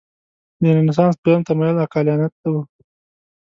د 0.61 0.63
رنسانس 0.77 1.15
دویم 1.23 1.41
تمایل 1.49 1.77
عقلانیت 1.85 2.33
و. 2.51 2.53